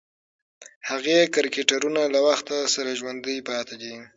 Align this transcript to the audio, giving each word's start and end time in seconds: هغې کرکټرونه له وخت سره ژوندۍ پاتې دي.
هغې 0.89 1.17
کرکټرونه 1.35 2.01
له 2.13 2.19
وخت 2.27 2.47
سره 2.75 2.97
ژوندۍ 2.99 3.37
پاتې 3.49 3.75
دي. 3.81 3.93